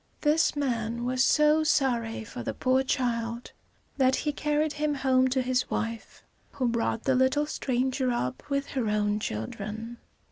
This 0.21 0.55
man 0.55 1.05
was 1.05 1.23
so 1.23 1.63
sorry 1.63 2.23
for 2.23 2.41
the 2.41 2.55
poor 2.55 2.81
child, 2.81 3.51
that 3.97 4.15
he 4.15 4.31
carried 4.31 4.73
him 4.73 4.95
home 4.95 5.27
to 5.27 5.43
his 5.43 5.69
wife, 5.69 6.23
who 6.53 6.67
brought 6.67 7.03
the 7.03 7.13
little 7.13 7.45
stranger 7.45 8.09
up 8.11 8.41
with 8.49 8.69
her 8.69 8.87
own 8.89 9.19
children. 9.19 9.97